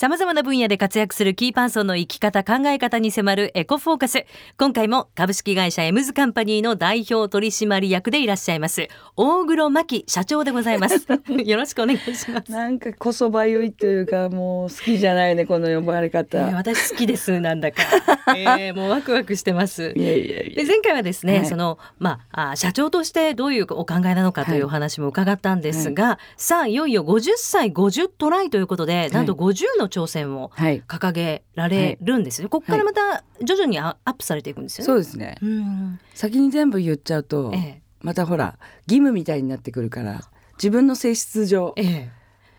[0.00, 4.24] 様々な分野で活躍するキーパーソンの生き方考え方に迫るエコフォーカス。
[4.56, 8.88] 今回も株式会社エムズカンパニーの代表取締役でいらっしゃいます。
[9.14, 11.06] 大黒摩季社長でございます。
[11.44, 12.50] よろしくお願いします。
[12.50, 17.82] なんかこそばゆいというかもう好きじゃないねこの呼ばれ方、えー私好きですなんだか、
[18.34, 19.92] えー、もうワクワクしてます。
[19.94, 20.62] いやいやいや。
[20.62, 21.46] で前回はですね、はい。
[21.46, 30.82] そのまああ社長としてどういうお考えなのかというお話も伺ったんですが、さあいよいよ50歳50トライということで、なんと50の挑戦をはい。
[30.88, 34.86] 掲げられるんですよ、ここからまた徐々にアアップされていくんですよね。
[34.86, 35.36] そうですね。
[35.42, 36.00] うん。
[36.14, 40.22] 先に全部言っちゃうと、えまたほら義務みたいになってくるから
[40.56, 42.10] 自分の性質上ええ。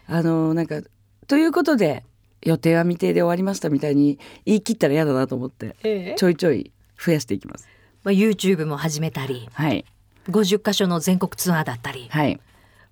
[0.08, 0.82] あのなんか
[1.28, 2.04] ということで
[2.42, 6.16] 予定は未定で終わりましたみたいに言い切ったら嫌だなと思ってええ。
[6.18, 6.72] ちょいちょい
[7.04, 7.68] 増やしていきます。
[8.04, 9.86] まあ、YouTube も始めたりはい。
[10.30, 12.40] 50カ所の全国ツアーだったりはい。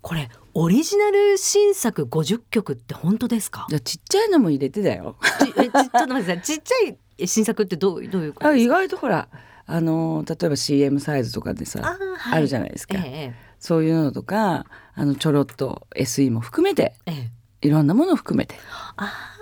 [0.01, 0.29] これ
[0.61, 3.65] オリジナル新作50曲って本当ですか？
[3.69, 5.15] じゃあちっちゃいのも入れてだよ。
[5.39, 9.29] ちえちちょっと待ってちっちゃい新作ってどうどういうことあ意外とほら
[9.65, 12.95] あの例えば CM サイズとかでさあ,、はい、あるじゃないですか。
[12.97, 14.65] ええそういうのとか
[14.95, 17.15] あのちょろっと SE も含めてええ。
[17.15, 17.31] え
[17.63, 18.55] えいろんなものを含めて。
[18.97, 19.39] ああ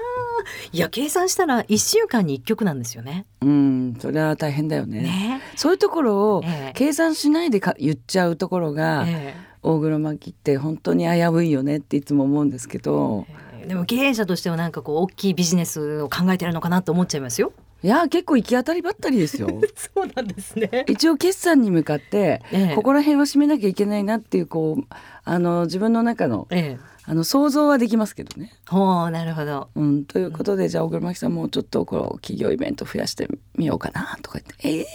[0.71, 3.25] いや計算したら1週間に1曲なんですよね。
[3.41, 5.01] うんそれは大変だよね。
[5.01, 5.41] ね。
[5.55, 6.71] そういうところをええ。
[6.75, 9.35] 計算しないでか言っちゃうところが、え
[9.67, 13.25] 大黒摩季って本当に危ういよねっていつも思うんですけど
[13.61, 17.51] えでも経営者としてはなんかこう大きいビジネスを考えてるのかなと思っちゃいますよ。
[17.83, 20.85] いや結構行き当たりばったりですよ そうなんですね。
[20.87, 24.83] 一応決算に向かって、ええここら辺は締めなきゃいけないなっていうこう
[25.23, 28.51] あの自分の中のええ、あの想像はできますけどね。
[28.67, 29.69] ほうなるほど。
[29.75, 34.85] うん、ということで、じゃあ大黒摩季さんもうちょっとこう企業イベント増やしてみようかなとか言って「ええー!」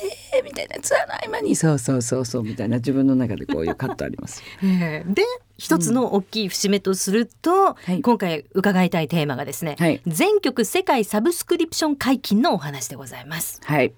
[0.52, 4.42] みたいなツアーの合間に「そうそうそうそう」みたいな自分の中でこういうカットあります。
[4.62, 5.22] ええで
[5.58, 13.60] 一つの大きい節目とすると、はい今回伺いたいテーマがですね、はい全曲世界サブスクリプション解禁のお話でございます。
[13.64, 13.92] はい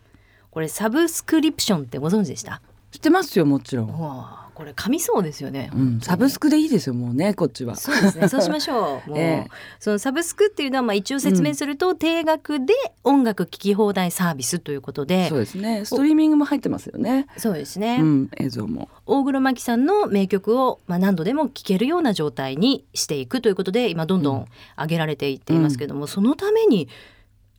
[0.50, 2.60] これサブスクリプションってご存知でした？
[2.92, 4.43] 知ってますよもちろん。
[4.54, 5.70] これ噛みそうですよね。
[5.74, 7.74] うん、サブスクでいいですよもうねこっちは。
[7.76, 8.28] そうですね。
[8.28, 9.10] そうしましょう。
[9.10, 9.50] もう、ええ
[9.80, 17.26] そのサブスクっていうのはまあ一応説明すると、定額で音楽聴き放題サービスということで、そうですねストリーミングも入ってますよね。
[17.36, 17.98] そうですね。
[18.00, 18.88] うん、映像も。
[19.06, 24.46] 大黒摩季さんの名曲をまあ何度でも聴けるような状態にしていくということで今どんどん
[24.78, 26.88] 上げられていっていますけども、そのために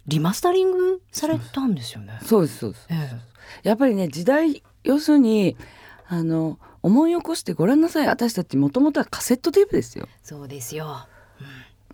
[0.07, 2.19] リマスタリングされたんですよね。
[2.23, 2.87] そうですそうです。
[2.89, 5.55] えやっぱりね時代要するに
[6.07, 8.07] あの思い起こしてごらんなさい。
[8.07, 10.07] 私たちもともとはカセットテープですよ。
[10.07, 11.07] えそうですよ。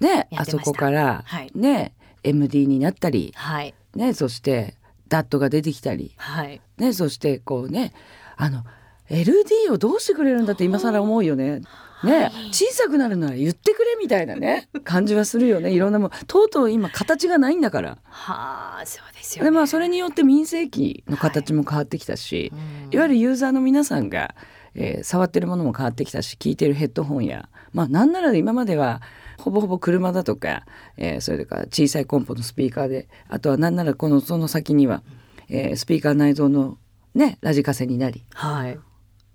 [0.01, 0.57] でやってました。
[0.57, 1.51] あそこから、はい。
[1.55, 1.93] ね
[2.23, 3.73] MD になったり、はい。
[3.95, 4.75] ね、そして
[5.07, 6.59] ダットが出てきたり、はい。
[6.77, 7.93] ね、そしてこうね
[8.35, 8.65] あの
[9.09, 11.61] LD をどうしてくれるんだって今更思うよね。
[12.03, 15.71] ね、小さくなるなら言ってくれみたいなね 感じはするよね。
[15.71, 16.11] いろんなもん。
[16.27, 17.97] とうとう今形がないんだから。
[18.09, 19.51] はあそうですよね。
[19.51, 22.93] でまあそれによって民生機の形も変わってきたし、うん。
[22.93, 24.35] いわゆるユーザーの皆さんが、
[24.75, 29.01] えー触ってるものも変わってきたし聞いてるヘッドホンやまあなんなら今までは
[29.37, 30.65] ほぼほぼ車だとか、
[30.97, 35.03] えーそれから小さいコンポのスピーカーであとはなんならこのその先には、
[35.49, 36.77] えースピーカー内蔵の
[37.15, 38.79] ねラジカセになりはい。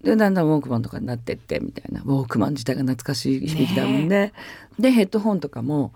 [0.02, 4.32] でだんだんウォークマンとかになってってみたいなウォークマン自体が懐かしい響きだもんね。
[4.78, 5.92] でヘッドホンとかも、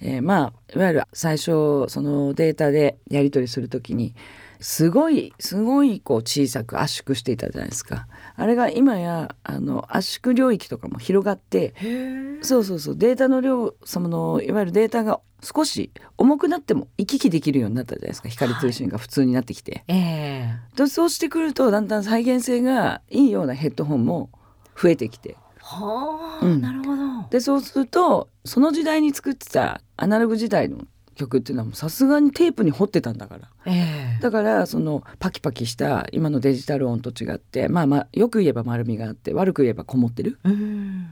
[0.00, 4.14] えーまあいわゆる最初そのデータでやり取りするときに
[4.60, 8.06] すごいすごいこう小さく圧縮していたじゃないですか。
[8.36, 11.74] あれが今やあの圧縮領域とかも広がって
[12.42, 12.96] そうそうそう。
[12.96, 18.28] データの量そのいわゆるデータが少し重くなっても行き来できるようになったじゃないですか。
[18.28, 19.84] 光通信が普通になってきて。
[19.86, 20.58] ええ。
[20.76, 24.30] でそうしてくるとだんだん再現性がいいようなヘッドホンも
[24.80, 25.36] 増えてきて。
[25.60, 26.60] はあ、うん。
[26.60, 27.28] なるほど。
[27.30, 30.78] でそうするとその時代に作ってたアナログ時代の
[31.18, 33.48] 曲っていうのはさすがにテープに彫ってたんだから。
[33.66, 34.22] ええ。
[34.22, 41.08] だからそのパキパキした今のデジタル音と違ってまあまあよく言えば丸みがあって悪く言えばこもってるうん。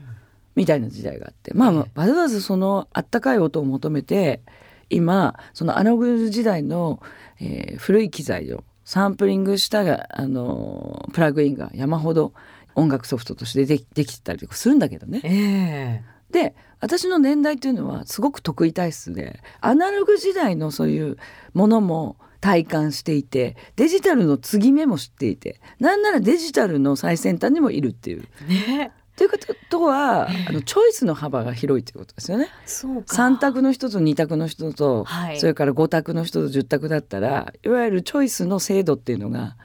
[0.54, 1.52] みたいな時代があって。
[1.52, 4.40] まあまあわざわざそのあったかい音を求めて
[4.88, 7.02] 今そのアナログ時代の、
[7.40, 12.32] えー古い機材をサンプリングしたあのプラグインが山ほど
[12.76, 15.20] 音楽ソフトとしてできできてたりとかするんだけどね。
[15.24, 21.16] ええで私の年代っていうのはすごく得意体質でアナログ時代のそういう
[21.54, 28.22] ものも体感していてデジタルの継ぎ目も知っていてなんならデジタルの最先端にもいるっていう。
[28.48, 28.92] ね。
[29.16, 29.38] というこ
[29.70, 32.48] とはあのチョイスの幅が広いということですよね。
[32.66, 33.16] そうか。
[33.16, 39.56] 3択の人と2択の人と、はいそれから5択の人と10択だったらいわゆるチョイスの精度っていうのが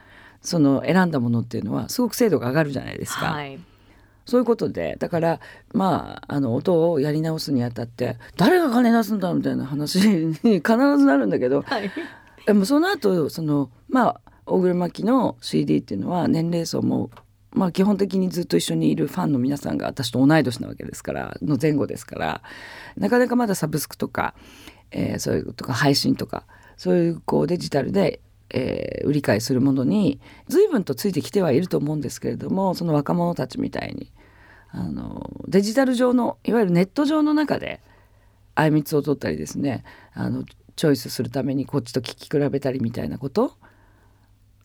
[0.42, 3.25] その選んだものっていうのはすごく精度が上がるじゃないですか。
[3.25, 3.60] はい。
[4.31, 5.39] そういうことでだから
[5.74, 11.92] まああの音をやり直すにあたって誰が金出すんだみたいな話に必ずなるんだけど、はい、
[12.45, 17.12] でもその後そのまあ大黒摩季の CD っていうのは年齢層も
[17.51, 22.42] まあ基本的にずっと一緒にいるファンの皆さんが私と同い年なわけですからの前後ですから
[22.95, 24.34] なかなかまだサブスクとか、
[24.92, 26.45] えー、そういうとか配信とか
[26.77, 34.10] そういうこうデジタルで、えー、売り買いするものに随分とついてきてはいると思うんですけれどもその若者たちみたいに
[34.72, 37.82] あのデジタル上のいわゆるネット上の中で
[38.56, 39.84] あいみつを取ったりですね
[40.14, 40.44] あの
[40.76, 43.54] チョイスするためにこっちと聞き比べたりみたいなこと？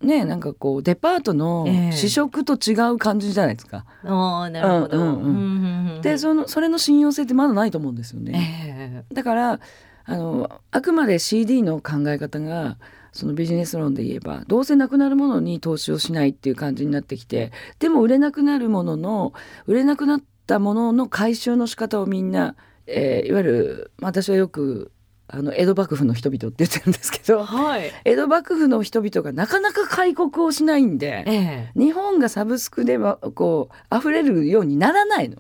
[0.00, 3.87] ねなんかこうデパートの試食と違う感じじゃないですか。
[4.05, 9.05] えー、あなるほど、うんうんうん、でそのそれの信用性ってまだないと思うんですよね。
[9.08, 9.61] えー、だから
[10.05, 12.76] あのあくまで CD の考え方が
[13.16, 19.32] そのビジネス論で言えばどうせなくなるものに投資をしないっていう感じになってきてでも売れなくなるものの
[19.66, 22.54] 売れなくなったものの回収の仕方をみんな、
[22.86, 24.92] えー、いわゆる、まあ、私はよく
[25.28, 35.38] あの江戸幕府の人々って言ってるんですけど、はい、江戸幕府の人々がなかなか開国をしないんで、ええ、日本がサブスクでこう溢れるようにならないの。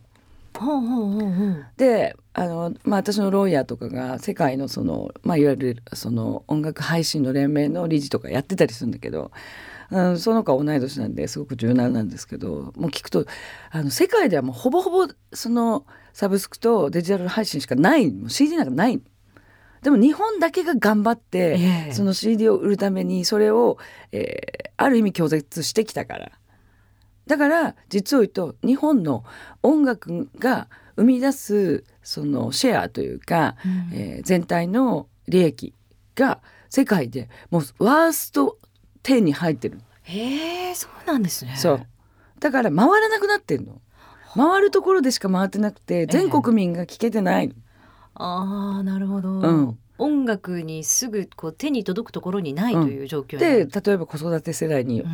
[0.58, 1.66] ほうほうほうほう。
[1.76, 9.30] であの、まあ、私のロイヤーとかが世界のその、まあ、いわゆるその音楽配信の連盟の理事とかやってたりするんだけど、
[9.90, 13.26] うん、その子は同い年なんですごく柔軟なんですけどもう聞くと
[13.70, 19.00] あの世界ではもうほぼほぼそのサブスクとデジタル配信しかないもう CD なんかない。
[19.82, 23.78] でも日本だけが頑張って、えー、その CD を売るためにそれを、
[24.10, 26.32] えー、ある意味拒絶してきたから
[27.26, 29.24] だから実を言うと日本の
[29.62, 35.74] 音楽が生み出すそのシェアというか、うん、えー、全体の利益
[36.14, 36.40] が
[36.70, 38.58] 世界でもうワースト
[39.02, 39.80] 10に入ってる。
[40.02, 41.56] へえそうなんですね。
[41.56, 41.86] そう
[42.38, 43.80] だから回らなくなってるの。
[44.34, 47.54] 回るところでしか回ってなくて全国民が聞けてないの。
[47.56, 47.66] えー
[48.18, 55.04] ああなるほど、うん、音楽にすぐこう手に届くところにないという状況、うん、で例えば子育て世代に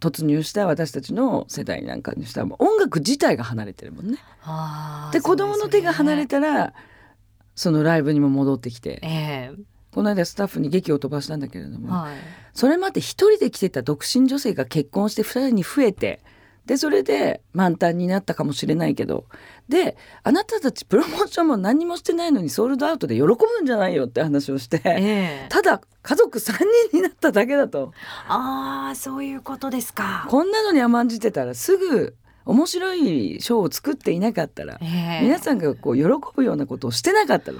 [0.00, 4.18] 突入した私たちの世代なんかにしたら音楽自体が離れてるもんね。
[5.12, 6.74] で子供の手が離れたら
[7.54, 12.16] そのライブにも戻ってきて、えー、この間スタッフに劇を飛ばしたんだけれども、はい、
[12.52, 16.20] それまで一人で来てた独身女性が結婚して二人に増えて
[16.66, 19.26] でそれで満タンになったかもしれないけど
[19.68, 26.52] であなたたちプロモーションも何もしてないのにソールドアウトで喜ぶんじゃないよって話をして、えー、ただ家族3
[26.90, 27.92] 人になっただけだと。
[28.28, 30.26] ああそういうことですか。
[30.28, 32.14] こんなのに甘んじてたらすぐ
[32.46, 36.04] 面白いショーを作っていなかったら、えー、皆さんがこう喜
[36.34, 37.58] ぶようなことをしてなかったら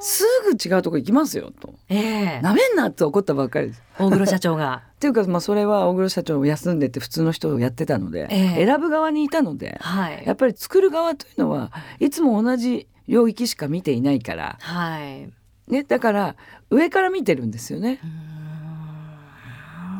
[0.00, 3.82] すぐ違うとこ行きますよと、えー、なめんなって怒ったばっかりです。
[3.98, 4.82] 大黒社長が。
[4.94, 15.30] っていうか、まあ、それは大黒社長も休んでて普通の人をやってたので、えー、選ぶ側にいたので、はい、やっぱり作る側というのはいつも同じ領域しか見ていないから、はい。
[15.70, 16.36] ね、だから
[16.70, 18.00] 上から見てるんですよね。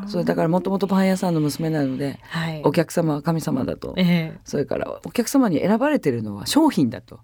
[0.07, 7.19] それだからもともとパン屋さんの娘なので、はい、お客様は神様だと、えー、それからお客様に選ばれてるのは商品だと。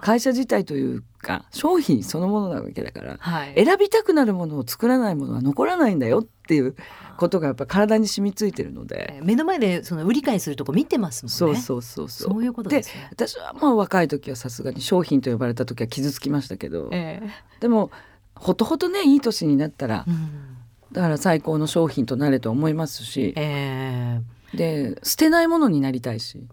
[0.00, 6.76] 会社自体というか商品そのものなわけだから、はい、選びたくなるものを作らないものは残らないんだよっていう
[7.16, 11.34] ことがやっぱ体に染みついてるので、目の前でその売り買いするとこ見てますもんね。
[11.34, 12.32] そうそうそうそう。
[12.32, 17.90] そういうことです、ね、で私はまあ若い時はさすがに商品と呼ばれた時は傷つきましたけど、えー、でも
[18.34, 20.54] ほとほとねいい年になったら、うん
[20.94, 26.46] だから最高の商品となれと思いますし、えー、で捨てないものになりたいし。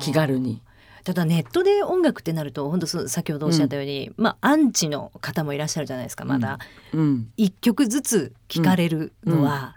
[0.00, 0.62] 気軽に。
[1.02, 6.58] ただネットで音楽ってなると本当先ほどおっしゃったように、うん、まあアンチの方もいらっしゃるじゃないですかまだ、
[6.92, 9.76] うん、1曲ずつ聴かれるのは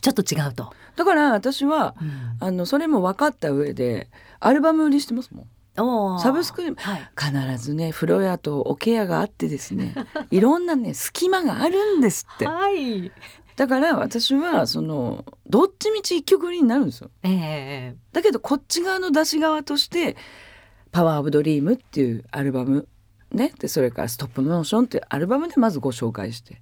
[0.00, 0.72] ちょっと違うと。
[0.96, 1.94] だから私は、
[2.40, 4.08] あのそれも分かった上で
[4.40, 5.46] アルバム売りしてますもん。
[5.74, 9.94] サブスクに、はい、必ずねフロアとおケアがあってですね
[10.30, 12.46] いろんなね隙間があるんですって。
[12.46, 13.10] はい、
[13.56, 17.10] だから私はそのどっちみち一曲売りになるんですよ。
[17.22, 20.16] えー、だけどこっち側の出し側として
[20.92, 22.86] 「パワー・オブ・ドリーム」っていうアルバム
[23.30, 26.60] ねでそれから「Stop Motion」っていうアルバムでまずご紹介して。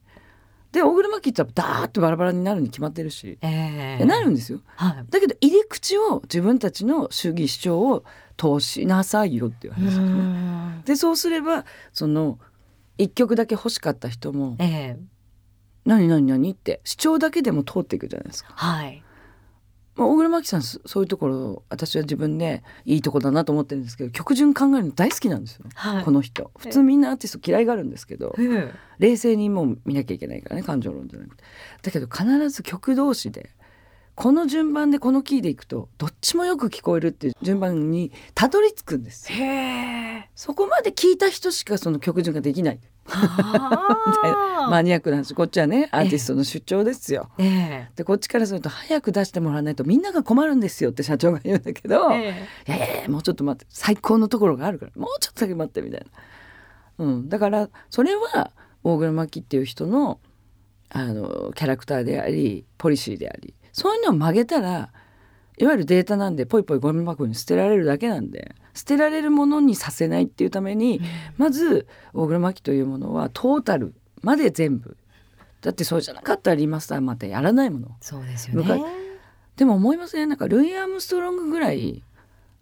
[0.72, 8.04] で大黒摩季ってダーッとバラバラになるに決まってるし、えー、なるんですよ、はい、だけど入り口を自分たちの主義主張を
[8.40, 10.82] 通しなさいよっていう話ですね。
[10.86, 12.38] でそうすればその
[12.96, 14.98] 一曲だけ欲しかった人も「えー、
[15.84, 18.52] 何何何?」って主張だけでも通っていくじゃないですか。
[18.54, 19.02] はい。
[19.96, 26.50] まあ、大黒摩季さんそういうところ私は自分でいいとこだなと思ってるんですけど曲順考えるの大好きなんですよ、はい、この人。
[26.56, 31.44] 普通みんなアーティスト嫌いがあるんですけど、えー、冷静にもう見なきゃいけないからね感情論じゃなくて。
[31.82, 33.50] だけど必ず曲同士で
[34.14, 39.38] この順番でこのキーでいくとどっちもよく聞こえるっていう順番にたどり着くんですよ。
[39.38, 39.44] へ
[40.18, 40.30] え。
[40.34, 42.80] そこまで聞いた人しかその曲順ができない。
[43.06, 47.30] みたいなマニアックなんですこっちはねアーティストの出張ですよ。
[47.38, 47.88] え。
[47.96, 52.70] でこっちからすると早く出してもらわないとみんなが困るんですよって社長が言うんだけど、ええ。
[52.70, 56.06] いやいやいやもうちょっと待って最高のところがあるからもうちょっとだけ待ってみたい
[56.98, 58.52] な、うん、だからそれは
[58.84, 60.20] 大黒摩季っていう人の
[60.90, 64.90] あのキャラクターでありポリシーでありそういうのを曲げたら
[65.58, 71.00] いわゆるデータなんでポイポイゴミ箱に捨てられるだけなんで捨てられるものにさせないっていうために、
[71.36, 74.96] まず大黒摩季というものはトータルまで全部。
[75.60, 77.88] だってそうじゃなかったらリマスターまたやらないもの。
[78.00, 78.88] そうですよ昔ね。
[79.56, 80.28] でも思いません？
[80.28, 82.02] なんかルイ・アームストロングぐらい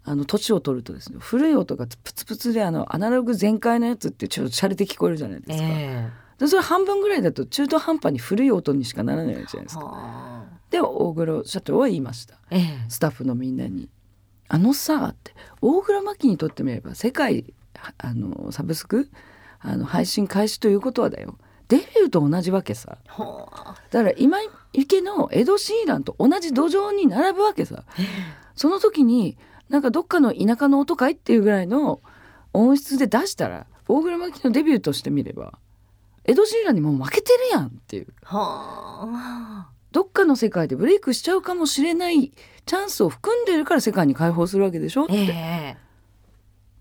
[0.03, 9.85] あの年を取るとですね古い音がプツプツであのアナログ全開のやつってちょっと洒落て聞こえるじゃないですか、えでそれ半分ぐらいだと中途半端に古い音にしかならないじゃないでえすか。
[9.85, 10.38] はあ
[10.69, 12.35] で大黒社長は言いました。
[12.51, 12.85] ええ。
[12.89, 13.89] スタッフのみんなに
[14.47, 17.53] 「あのさ」って大黒摩季にとってみれば世界
[17.97, 19.09] あのサブスク
[19.59, 21.37] あの配信開始ということはだよ。
[21.67, 22.97] デビューと同じわけさ。
[23.91, 24.39] だから今
[24.73, 27.83] 池のエド・シーランと同じ土壌に並ぶわけさ。
[28.55, 29.37] その時に
[29.69, 32.01] なんかどっかの田舎の音かいっていうぐらいの
[32.53, 35.59] 音質で出したら大黒摩季のデビューとしてみれば
[36.25, 38.07] エド・シーランにもう負けてるやんっていう。
[38.23, 42.31] はあどっかの世界でブレイクしちゃうかもしれない
[42.65, 45.77] チャンスを含んでるから世界に解放するわけでしょって、え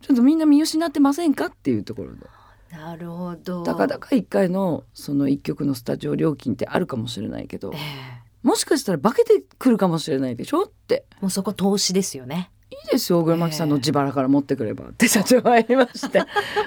[0.02, 2.26] ちょっとみんな見失ってませんかっていうところで
[2.72, 3.62] えなるほど。
[3.62, 12.50] たかだか1回のその1曲のスタジオ料金ってあるかもしれないけどええもしかしたら化けてくるかもしれないでしょってもうそこ投資ですよね。
[12.70, 16.18] いいですよ大黒摩季さんの自腹から持ってくればって社長は言いまして。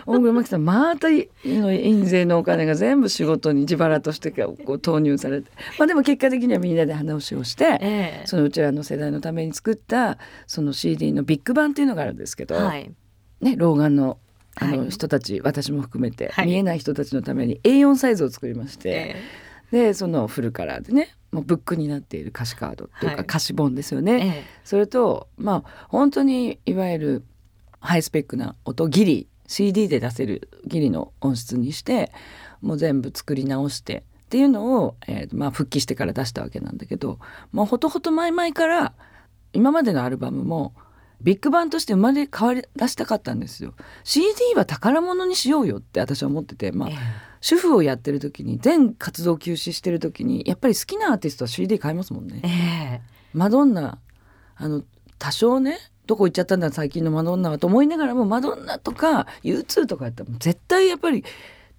[0.05, 5.51] 大黒摩季さんまたいの印税のお金が全部仕事に自腹としてこう投入されて。
[5.77, 8.23] まあでも結果的にはみんなで話をしてええ。
[8.25, 10.17] そのうちらの世代のために作った
[10.47, 12.91] その CD のビッグバンっていうのがあるんですけど、はい。
[13.41, 14.17] ね、老眼の
[14.55, 14.89] あのはい。
[14.89, 16.47] 人たち、私も含めて、はい。
[16.47, 19.15] 見えない人たちのために A4 サイズを作りまして、え
[19.71, 24.43] でそのフルカラーでねもうブックになっている歌詞カードというはいか歌詞本ですよえね。
[24.45, 27.25] えそれとまあ本当にいわゆる
[27.79, 32.11] ハイスペックな音ギリ CD で出せるギリの音質にして
[32.61, 37.19] もう全部作り直してっていうのを、えーまあ、復帰してから出したわけなんだけど
[37.51, 38.93] もうほとほと前々から
[39.51, 40.73] 今までのアルバムも
[41.21, 43.75] ビッグバンとして生まれ変わり出したかったんですよ。
[44.03, 52.41] CD は宝物にしようよって私は思ってて、まあええ主婦をやってる時に全活動休止してる時にやっぱり好きなアーティストは CD 買いますもんね。
[52.43, 53.01] ええ。
[53.33, 53.97] マドンナ
[54.55, 54.83] あの
[55.17, 61.23] 多少ねどこ行っちゃったんだ最近のマドンナはと思いながらもマドンナとか U2 とかやったら絶対やっぱり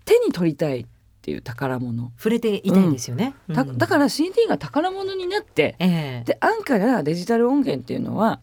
[0.04, 0.86] 手に取りたいっ
[1.22, 3.34] ていう宝物、触れていたいんですよね。
[3.54, 3.78] たうん。
[3.78, 6.24] だから CD が宝物になってええ。
[6.26, 8.40] で安価なデジタル音源っていうのは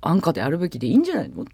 [0.00, 1.52] 安価であるべきでいいんじゃないのって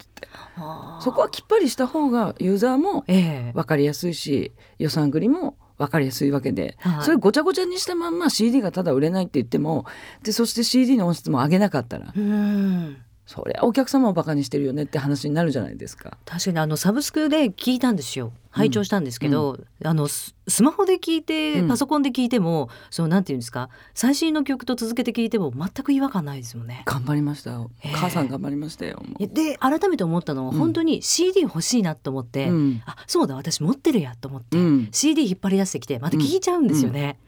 [1.01, 3.51] そこはきっぱりした方がユーザーもええ。
[3.53, 7.03] 分かりやすいし予算繰りも分かりやすいわけで、はい。
[7.03, 9.85] それごちゃごちゃにしたまんま CD がただ売れないって言っても
[10.23, 12.13] でそして CD の音質も上げなかったら。
[12.15, 16.17] うんそりゃお客様をバカにしてるよねって話になるじゃないですか。
[16.25, 18.31] 確かにあのサブスクで聞いたんですよ。
[18.51, 21.67] 拝聴したんですけど、あのススマホで聞いてうん。
[21.67, 26.83] パソコンで聞いても、そのなんていうんですか最新の曲と続けて聞いても全く違和感ないですよね。
[26.85, 27.59] 頑張りました。
[27.93, 29.03] 母さん頑張りましたよ。
[29.19, 30.57] で改めて思ったのは、うん。
[30.57, 32.81] 本当に CD 欲しいなと思って、うん。
[32.85, 34.87] あそうだ私持ってるやと思って、うん。
[34.93, 37.19] CD 引っ張り出してきてまた聞いちゃうんですよね。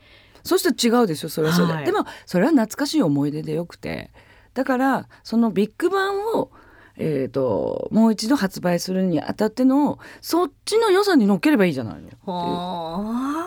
[0.43, 1.85] そして違うでしょそれはそれで、はい。
[1.85, 4.11] でもそれは懐かしい思い出でよくて
[4.59, 6.51] だからそのビッグバンを、
[6.97, 13.45] えー、ともう一度発売するにあたってのそっちの良さに乗っければいいじゃないのは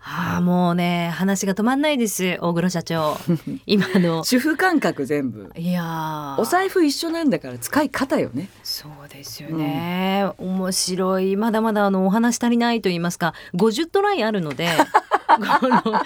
[0.00, 0.36] あ。
[0.38, 3.18] あもうね話が止まんないです大黒社長。
[3.66, 4.24] 今の。
[4.24, 5.52] 主婦感覚全部。
[5.56, 6.40] いやー。
[6.40, 8.48] お財布一緒なんだから使い方よね。
[8.62, 11.36] そうですよね、面白い。
[11.36, 14.70] まだまだあのお話足りないと言いますか50トライあるので
[15.60, 15.96] この50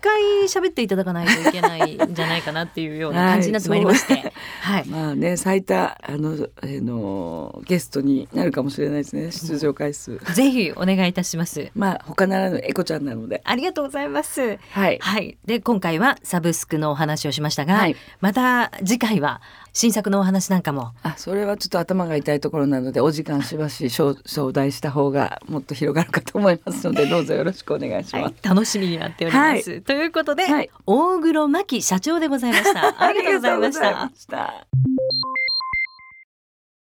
[0.00, 9.30] 回喋っていただかないといけないんじゃないかなっていうような感じになってまいりまして、はい、まあね最多あの、えーのゲストになるかもしれないですね。
[9.30, 10.18] 出場回数。
[10.34, 11.70] ぜひお願いいたします。
[11.74, 13.40] まあ他ならぬエコちゃんなので。
[13.44, 14.58] ありがとうございます。
[14.70, 14.98] はい。
[15.00, 17.96] はい、で今回はサブスクのお話をしましたが、はい。
[18.20, 19.40] また次回は
[19.72, 20.92] 新作のお話なんかも。
[21.02, 28.22] あそれはちょっと頭が痛いところなのでお時間しばし招招待した方がもっと広がるかと思いますので どうぞよろしくお願いします。
[28.22, 29.80] はい、楽しみになっております。
[29.90, 32.94] ということで、はい大黒摩季社長でございました。
[33.02, 33.88] ありがとうございました。
[33.88, 35.39] ありがとうございました